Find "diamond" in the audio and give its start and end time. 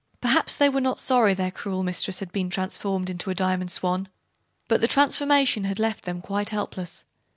3.35-3.69